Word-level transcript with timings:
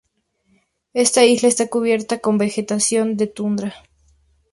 Esta 0.95 1.23
isla 1.25 1.47
está 1.49 1.67
cubierta 1.69 2.17
con 2.17 2.39
vegetación 2.39 3.17
de 3.17 3.27
tundra. 3.27 3.75